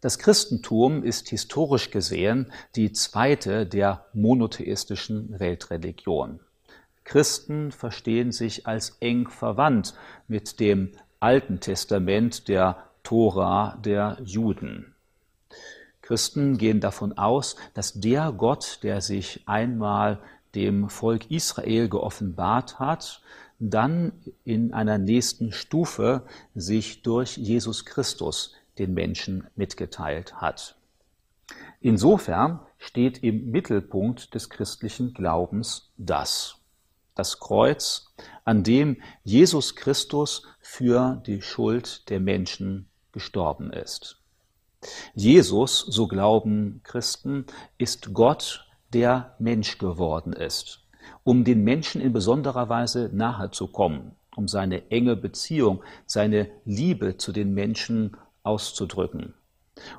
[0.00, 6.40] Das Christentum ist historisch gesehen die zweite der monotheistischen Weltreligionen.
[7.04, 9.94] Christen verstehen sich als eng verwandt
[10.28, 10.90] mit dem
[11.20, 14.94] Alten Testament der Tora der Juden.
[16.02, 20.20] Christen gehen davon aus, dass der Gott, der sich einmal
[20.54, 23.22] dem Volk Israel geoffenbart hat,
[23.58, 24.12] dann
[24.44, 26.22] in einer nächsten Stufe
[26.54, 30.76] sich durch Jesus Christus den Menschen mitgeteilt hat.
[31.80, 36.56] Insofern steht im Mittelpunkt des christlichen Glaubens das,
[37.14, 38.12] das Kreuz,
[38.44, 44.20] an dem Jesus Christus für die Schuld der Menschen gestorben ist.
[45.14, 47.46] Jesus, so glauben Christen,
[47.78, 50.86] ist Gott, der Mensch geworden ist,
[51.24, 57.16] um den Menschen in besonderer Weise nahe zu kommen, um seine enge Beziehung, seine Liebe
[57.16, 58.16] zu den Menschen
[58.46, 59.34] auszudrücken.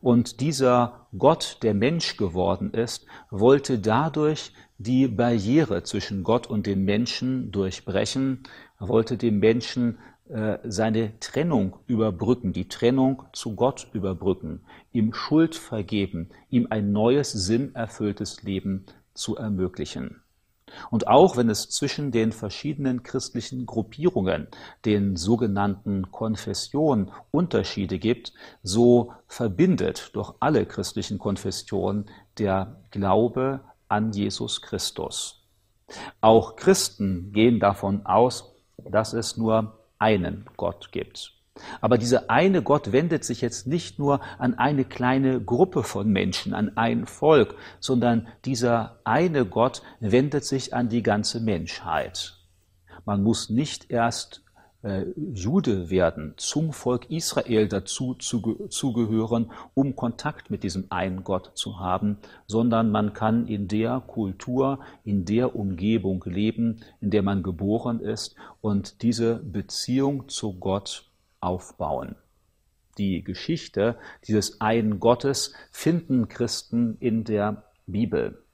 [0.00, 6.84] Und dieser Gott, der Mensch geworden ist, wollte dadurch die Barriere zwischen Gott und den
[6.84, 8.44] Menschen durchbrechen,
[8.78, 15.54] er wollte dem Menschen äh, seine Trennung überbrücken, die Trennung zu Gott überbrücken, ihm Schuld
[15.54, 20.23] vergeben, ihm ein neues, sinnerfülltes Leben zu ermöglichen.
[20.90, 24.48] Und auch wenn es zwischen den verschiedenen christlichen Gruppierungen,
[24.84, 32.06] den sogenannten Konfessionen, Unterschiede gibt, so verbindet doch alle christlichen Konfessionen
[32.38, 35.44] der Glaube an Jesus Christus.
[36.20, 41.32] Auch Christen gehen davon aus, dass es nur einen Gott gibt.
[41.80, 46.52] Aber dieser eine Gott wendet sich jetzt nicht nur an eine kleine Gruppe von Menschen,
[46.52, 52.36] an ein Volk, sondern dieser eine Gott wendet sich an die ganze Menschheit.
[53.04, 54.42] Man muss nicht erst
[54.82, 61.78] äh, Jude werden, zum Volk Israel dazu zugehören, um Kontakt mit diesem einen Gott zu
[61.78, 68.00] haben, sondern man kann in der Kultur, in der Umgebung leben, in der man geboren
[68.00, 71.10] ist und diese Beziehung zu Gott
[71.44, 72.16] aufbauen.
[72.98, 73.96] Die Geschichte
[74.26, 78.44] dieses einen Gottes finden Christen in der Bibel.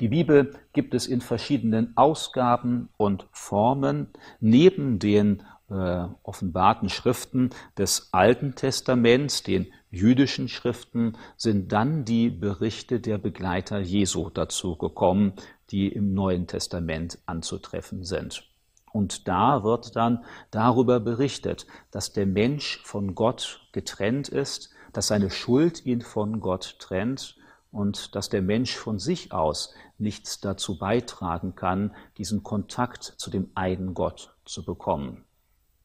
[0.00, 4.08] Die Bibel gibt es in verschiedenen Ausgaben und Formen.
[4.38, 13.00] Neben den äh, offenbarten Schriften des Alten Testaments, den jüdischen Schriften, sind dann die Berichte
[13.00, 15.32] der Begleiter Jesu dazu gekommen,
[15.70, 18.47] die im Neuen Testament anzutreffen sind.
[18.92, 25.30] Und da wird dann darüber berichtet, dass der Mensch von Gott getrennt ist, dass seine
[25.30, 27.36] Schuld ihn von Gott trennt
[27.70, 33.50] und dass der Mensch von sich aus nichts dazu beitragen kann, diesen Kontakt zu dem
[33.54, 35.24] einen Gott zu bekommen.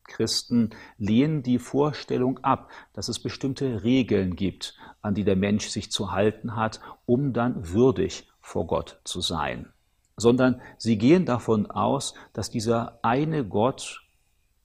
[0.05, 5.91] Christen lehnen die Vorstellung ab, dass es bestimmte Regeln gibt, an die der Mensch sich
[5.91, 9.72] zu halten hat, um dann würdig vor Gott zu sein
[10.17, 14.01] sondern sie gehen davon aus, dass dieser eine Gott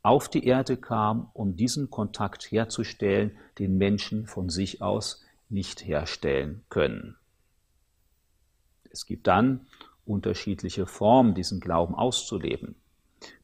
[0.02, 6.64] auf die Erde kam, um diesen Kontakt herzustellen, den Menschen von sich aus nicht herstellen
[6.68, 7.16] können.
[8.90, 9.66] Es gibt dann
[10.04, 12.74] unterschiedliche Formen, diesen Glauben auszuleben.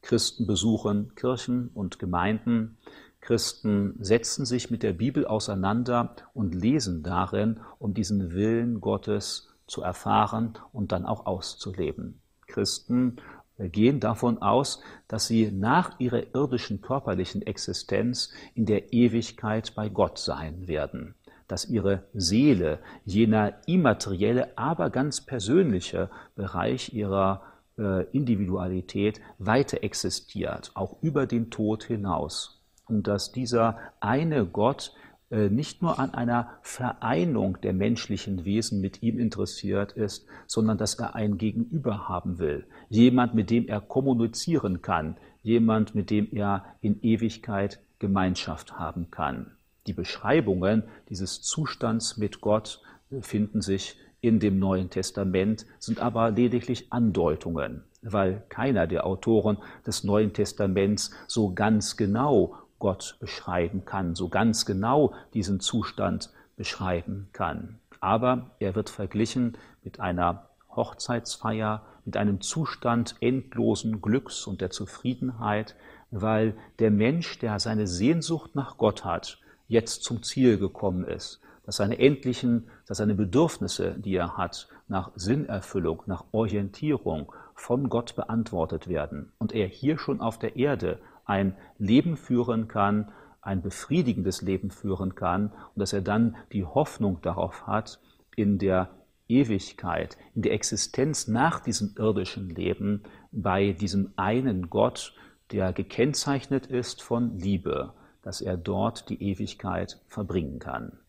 [0.01, 2.77] Christen besuchen Kirchen und Gemeinden,
[3.25, 9.81] Christen setzen sich mit der Bibel auseinander und lesen darin, um diesen Willen Gottes zu
[9.81, 12.21] erfahren und dann auch auszuleben.
[12.47, 13.17] Christen
[13.57, 20.19] gehen davon aus, dass sie nach ihrer irdischen körperlichen Existenz in der Ewigkeit bei Gott
[20.19, 21.15] sein werden,
[21.47, 27.43] dass ihre Seele, jener immaterielle, aber ganz persönliche Bereich ihrer
[27.77, 32.61] äh, Individualität weiter existiert, auch über den Tod hinaus.
[32.87, 34.93] Und dass dieser eine Gott
[35.35, 41.15] nicht nur an einer Vereinung der menschlichen Wesen mit ihm interessiert ist, sondern dass er
[41.15, 42.65] ein Gegenüber haben will.
[42.89, 45.17] Jemand, mit dem er kommunizieren kann.
[45.41, 49.51] Jemand, mit dem er in Ewigkeit Gemeinschaft haben kann.
[49.87, 52.81] Die Beschreibungen dieses Zustands mit Gott
[53.21, 60.03] finden sich in dem Neuen Testament, sind aber lediglich Andeutungen, weil keiner der Autoren des
[60.03, 67.79] Neuen Testaments so ganz genau Gott beschreiben kann, so ganz genau diesen Zustand beschreiben kann.
[67.99, 75.75] Aber er wird verglichen mit einer Hochzeitsfeier, mit einem Zustand endlosen Glücks und der Zufriedenheit,
[76.11, 81.77] weil der Mensch, der seine Sehnsucht nach Gott hat, jetzt zum Ziel gekommen ist, dass
[81.77, 88.87] seine endlichen, dass seine Bedürfnisse, die er hat, nach Sinnerfüllung, nach Orientierung von Gott beantwortet
[88.87, 93.11] werden und er hier schon auf der Erde ein Leben führen kann,
[93.41, 97.99] ein befriedigendes Leben führen kann und dass er dann die Hoffnung darauf hat,
[98.35, 98.89] in der
[99.27, 105.13] Ewigkeit, in der Existenz nach diesem irdischen Leben bei diesem einen Gott,
[105.51, 110.99] der gekennzeichnet ist von Liebe, dass er dort die Ewigkeit verbringen kann.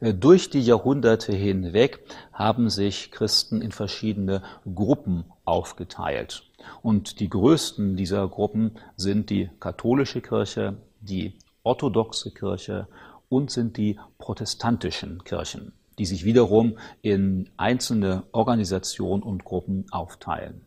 [0.00, 2.00] Äh, durch die Jahrhunderte hinweg
[2.32, 4.42] haben sich Christen in verschiedene
[4.74, 6.44] Gruppen aufgeteilt.
[6.82, 12.88] Und die größten dieser Gruppen sind die katholische Kirche, die orthodoxe Kirche
[13.28, 20.66] und sind die protestantischen Kirchen, die sich wiederum in einzelne Organisationen und Gruppen aufteilen.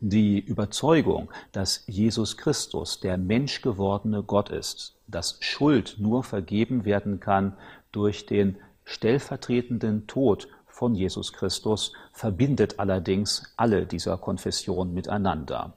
[0.00, 7.56] Die Überzeugung, dass Jesus Christus der menschgewordene Gott ist, dass Schuld nur vergeben werden kann
[7.92, 15.74] durch den stellvertretenden Tod von Jesus Christus, verbindet allerdings alle dieser Konfessionen miteinander.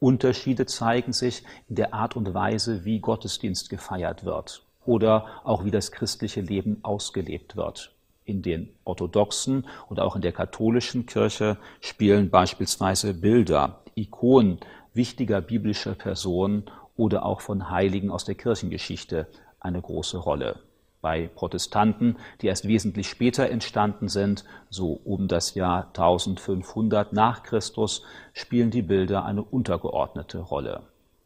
[0.00, 5.70] Unterschiede zeigen sich in der Art und Weise, wie Gottesdienst gefeiert wird oder auch wie
[5.70, 7.94] das christliche Leben ausgelebt wird.
[8.24, 14.58] In den orthodoxen und auch in der katholischen Kirche spielen beispielsweise Bilder, Ikonen
[14.94, 16.64] wichtiger biblischer Personen
[16.96, 19.26] oder auch von Heiligen aus der Kirchengeschichte
[19.60, 20.60] eine große Rolle.
[21.02, 28.04] Bei Protestanten, die erst wesentlich später entstanden sind, so um das Jahr 1500 nach Christus,
[28.32, 30.84] spielen die Bilder eine untergeordnete Rolle.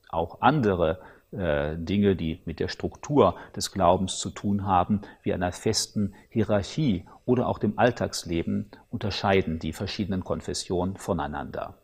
[0.08, 0.98] Auch andere
[1.30, 7.04] äh, Dinge, die mit der Struktur des Glaubens zu tun haben, wie einer festen Hierarchie
[7.26, 11.74] oder auch dem Alltagsleben, unterscheiden die verschiedenen Konfessionen voneinander.